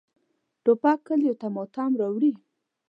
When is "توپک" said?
0.63-0.99